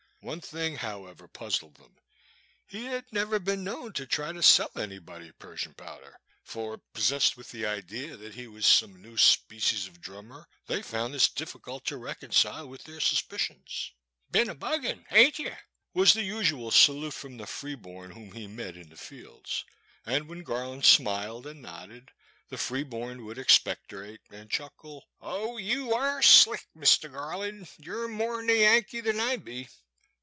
[0.23, 1.95] One thing, however, puzzled them;
[2.67, 7.49] he had never been known to try to sell anybody Persian Powder, for, possessed with
[7.49, 11.97] the idea that he was some new species of drummer, they found this difficult to
[11.97, 13.93] reconcile with their suspicions.
[14.29, 15.57] '*Bin a buggin*, haint ye?''
[15.95, 19.65] was the usual salute from the free bom whom he met in the fields;
[20.05, 22.11] and when Garland smiled and nodded,
[22.49, 26.67] the free bom would expectorate and chuckle, 0h, yew air slick.
[26.75, 29.67] Mister Garland, yew 're more *n a Yankee than I be.'